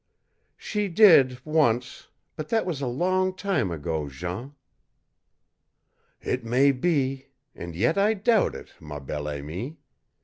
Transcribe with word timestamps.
"She 0.57 0.87
did, 0.87 1.45
once, 1.45 2.07
but 2.35 2.49
that 2.49 2.65
was 2.65 2.81
a 2.81 2.87
long 2.87 3.35
time 3.35 3.69
ago, 3.69 4.09
Jean." 4.09 4.55
"It 6.19 6.43
may 6.43 6.71
be, 6.71 7.27
and 7.53 7.75
yet 7.75 7.99
I 7.99 8.15
doubt 8.15 8.55
it, 8.55 8.73
ma 8.79 8.99
bien 8.99 9.25
aimée. 9.25 9.77